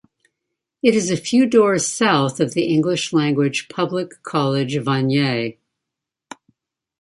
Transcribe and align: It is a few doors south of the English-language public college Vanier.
It 0.81 0.95
is 0.95 1.11
a 1.11 1.15
few 1.15 1.45
doors 1.45 1.85
south 1.85 2.39
of 2.39 2.55
the 2.55 2.63
English-language 2.63 3.69
public 3.69 4.23
college 4.23 4.73
Vanier. 4.77 5.57